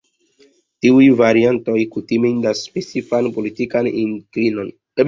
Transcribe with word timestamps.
Tiuj 0.85 1.09
variantoj 1.19 1.77
kutime 1.93 2.33
indikas 2.33 2.65
specifan 2.71 3.31
politikan 3.39 3.97
inklinon. 4.07 4.79